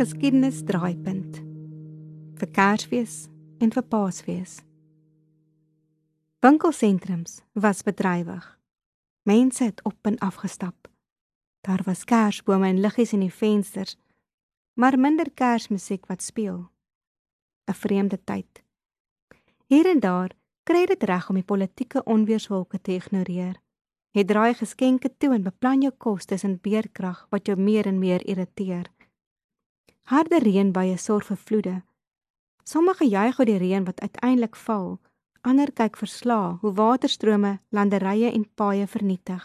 [0.00, 1.34] Geskiedenis draaipunt
[2.40, 3.26] vir Kersfees
[3.60, 4.52] en vir Paasfees.
[6.40, 8.46] Winkelsentrums was bedrywig.
[9.28, 10.88] Mense het op en af gestap.
[11.68, 13.98] Daar was kersbome en liggies in die vensters,
[14.72, 16.70] maar minder kersmusiek wat speel.
[17.68, 18.62] 'n Vreemde tyd.
[19.66, 20.30] Hier en daar
[20.62, 23.60] kry dit reg om die politieke onweerswolke te ignoreer.
[24.16, 28.26] Jy draai geskenke toe en beplan jou kos tussen beerkrag wat jou meer en meer
[28.26, 28.88] irriteer.
[30.10, 31.72] Harde reënbuie sorg vir vloede.
[32.66, 34.96] Sommige juig oor die reën wat uiteindelik val,
[35.46, 39.44] ander kyk verslae hoe waterstrome landerye en paaie vernietig.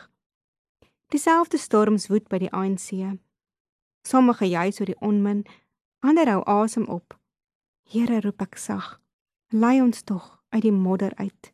[1.13, 2.89] Dieselfde storms woed by die ANC.
[4.01, 5.45] Sommige juig oor die onmin,
[6.01, 7.13] ander hou asem op.
[7.85, 8.95] Here roep ek sag,
[9.53, 11.53] lei ons tog uit die modder uit.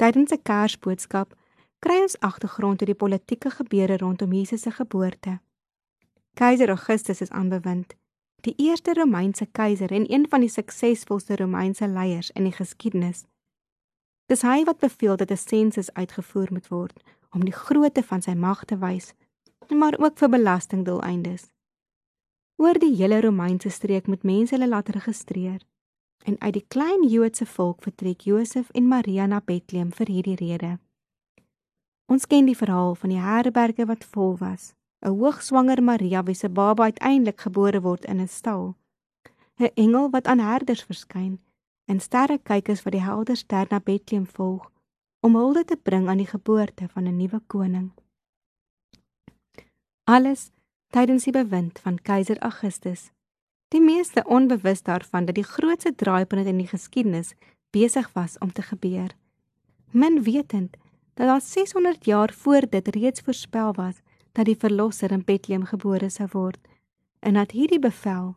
[0.00, 1.36] Tydens 'n Kersboodskap
[1.84, 5.40] kry ons agtergrond oor die politieke gebeure rondom Jesus se geboorte.
[6.34, 7.92] Keiser Augustus is aanbewind,
[8.40, 13.26] die eerste Romeinse keiser en een van die suksesvolste Romeinse leiers in die geskiedenis.
[14.32, 18.34] Dis hy wat beveel dat 'n sensus uitgevoer moet word om die grootte van sy
[18.34, 19.12] mag te wys,
[19.68, 21.52] maar ook vir belastingdoeleindes.
[22.56, 25.60] Oor die hele Romeinse streek moet mense hulle laat registreer.
[26.24, 30.78] En uit die klein Joodse volk vertrek Josef en Maria na Bethlehem vir hierdie rede.
[32.06, 36.48] Ons ken die verhaal van die herberge wat vol was 'n hoogswanger Maria wie se
[36.48, 38.74] baba uiteindelik gebore word in 'n stal.
[39.58, 41.40] 'n Engel wat aan herders verskyn
[41.84, 44.70] en sterrekykers wat die helder ster na Bethlehem volg
[45.20, 47.90] om hulde te bring aan die geboorte van 'n nuwe koning.
[50.04, 50.50] Alles
[50.90, 53.10] tydens die bewind van keiser Augustus.
[53.68, 57.34] Die meeste onbewus daarvan dat die grootste draaipunt in die geskiedenis
[57.70, 59.10] besig was om te gebeur.
[59.90, 60.76] Min wetend
[61.14, 66.10] dat daar 600 jaar voor dit reeds voorspel was dat die verlosser in Bethlehem gebore
[66.10, 66.60] sou word
[67.20, 68.34] en dat hierdie bevel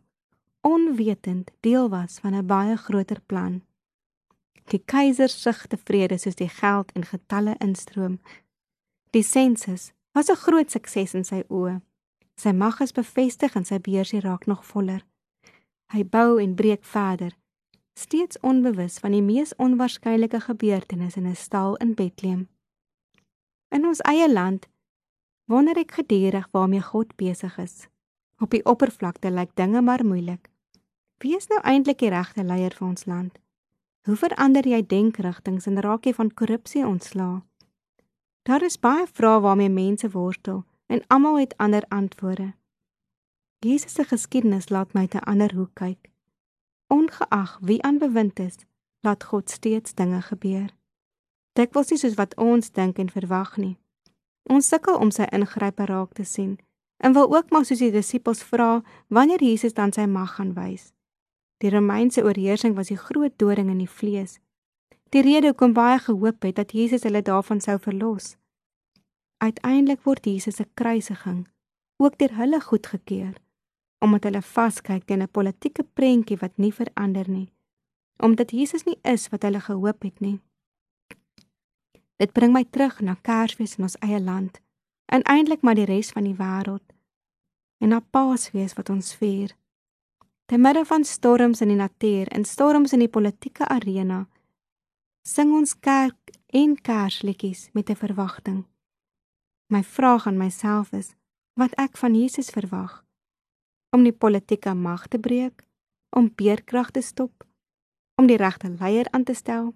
[0.65, 3.61] onwetend deel was van 'n baie groter plan.
[4.65, 8.19] Die keiser sug tevrede soos die geld en getalle instroom.
[9.09, 11.81] Die sensus was 'n groot sukses in sy oë.
[12.35, 15.05] Sy mag is bevestig en sy beursie raak nog voller.
[15.93, 17.37] Hy bou en breek verder,
[17.93, 22.47] steeds onbewus van die mees onwaarskynlike gebeurtenisse in 'n stal in Bethlehem.
[23.69, 24.67] In ons eie land
[25.45, 27.87] wonder ek gedurig waarmee God besig is.
[28.39, 30.49] Op die oppervlakte lyk dinge maar moeilik.
[31.17, 33.39] Wie is nou eintlik die regte leier vir ons land?
[34.05, 37.45] Hoe verander jy denkrigtinge en raak jy van korrupsie ontslaa?
[38.45, 42.53] Daar is baie vrae waarmee mense worstel en almal het ander antwoorde.
[43.59, 46.11] Jesus se geskiedenis laat my te ander hoek kyk.
[46.87, 48.57] Ongeag wie aanbewind is,
[49.01, 50.69] laat God steeds dinge gebeur.
[51.53, 53.77] Dit was nie soos wat ons dink en verwag nie.
[54.49, 56.57] Ons sukkel om sy ingrype raak te sien
[57.03, 60.93] en wil ook maar soos die disippels vra wanneer Jesus dan sy mag gaan wys.
[61.63, 64.39] Die Romeinse oorheersing was die groot doring in die vlees.
[65.09, 68.35] Die rede hoekom baie gehoop het dat Jesus hulle daarvan sou verlos.
[69.37, 71.45] Uiteindelik word Jesus se kruisiging
[71.97, 73.35] ook deur hulle goedgekeur
[74.05, 77.49] omdat hulle vaskyk teen 'n politieke prentjie wat nie verander nie.
[78.17, 80.39] Omdat Jesus nie is wat hulle gehoop het nie.
[82.15, 84.61] Dit bring my terug na Kersfees in ons eie land
[85.11, 86.93] en eintlik maar die res van die wêreld
[87.83, 89.51] en na Paasfees wat ons vier.
[90.45, 94.25] Te midde van storms in die natuur en storms in die politieke arena
[95.27, 98.65] sing ons kerk en kersliedjies met 'n verwagting.
[99.67, 101.15] My vraag aan myself is
[101.53, 103.03] wat ek van Jesus verwag
[103.95, 105.63] om die politieke mag te breek,
[106.09, 107.45] om beerkrag te stop,
[108.19, 109.73] om die regte leier aan te stel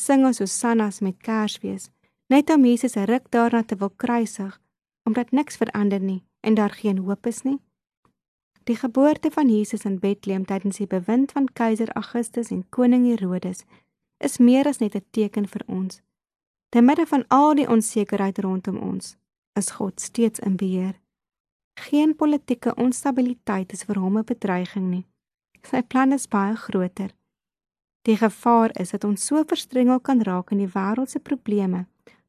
[0.00, 1.90] sing ons hosannas met Kersfees,
[2.32, 4.60] net om Jesus se ruk daarna te wil kruisig,
[5.04, 7.58] omdat niks verander nie en daar geen hoop is nie.
[8.64, 13.64] Die geboorte van Jesus in Bethlehem tydens die bewind van keiser Augustus en koning Herodes
[14.18, 16.00] is meer as net 'n teken vir ons.
[16.68, 19.16] Te midde van al die onsekerheid rondom ons,
[19.52, 21.00] is God steeds in beheer.
[21.80, 25.06] Geen politieke onstabiliteit is vir hom 'n bedreiging nie.
[25.62, 27.10] Sy plan is baie groter.
[28.10, 31.84] Die gevaar is dat ons so verstrengel kan raak in die wêreld se probleme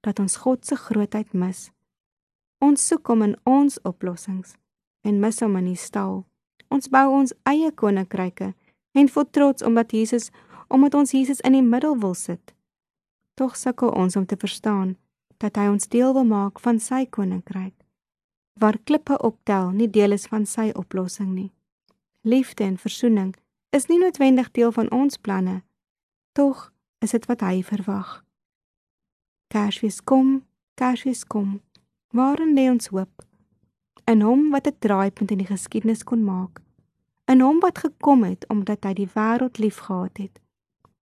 [0.05, 1.71] dat ons God se grootheid mis.
[2.61, 4.51] Ons soek hom in ons oplossings
[5.01, 6.19] en mis hom in die stal.
[6.69, 8.51] Ons bou ons eie koninkryke
[8.93, 10.29] en voel trots omdat Jesus
[10.69, 12.53] omdat ons Jesus in die middel wil sit.
[13.33, 14.93] Tog sukkel ons om te verstaan
[15.41, 17.73] dat hy ons deel wil maak van sy koninkryk
[18.61, 21.49] waar klippe optel nie deel is van sy oplossing nie.
[22.21, 23.33] Liefde en versoening
[23.73, 25.63] is nie noodwendig deel van ons planne.
[26.31, 28.21] Tog is dit wat hy verwag.
[29.51, 30.45] Kersfees kom,
[30.79, 31.59] Kersfees kom.
[32.15, 33.25] Waarin lê ons hoop?
[34.07, 36.61] In hom wat 'n draaipunt in die geskiedenis kon maak.
[37.25, 40.39] In hom wat gekom het omdat hy die wêreld liefgehad het.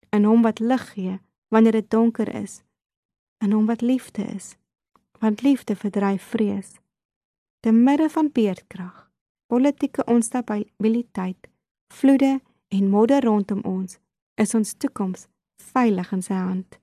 [0.10, 2.64] In hom wat lig gee wanneer dit donker is.
[3.38, 4.58] In hom wat liefde is.
[5.20, 6.80] Want liefde verdryf vrees.
[7.60, 9.12] Te midde van beerdkrag,
[9.48, 11.50] politieke onstabiliteit,
[11.94, 14.00] vloede en modder rondom ons,
[14.40, 15.28] is ons toekoms
[15.74, 16.80] veilig in sy hand.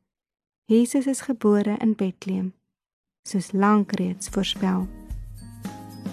[0.69, 2.53] Jesus is gebore in Bethlehem,
[3.29, 4.85] soos lank reeds voorspel.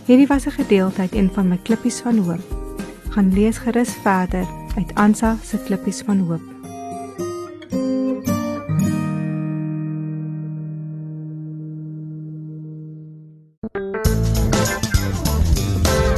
[0.07, 2.45] Hierdie was 'n gedeelte uit een van my klippies van hoop.
[3.09, 6.52] Gaan lees gerus verder uit Ansa se klippies van hoop.